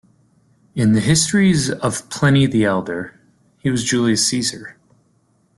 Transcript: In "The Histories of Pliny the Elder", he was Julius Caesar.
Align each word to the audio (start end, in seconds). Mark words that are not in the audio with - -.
In 0.73 0.93
"The 0.93 0.99
Histories 0.99 1.69
of 1.69 2.09
Pliny 2.09 2.47
the 2.47 2.65
Elder", 2.65 3.19
he 3.59 3.69
was 3.69 3.83
Julius 3.83 4.25
Caesar. 4.29 4.75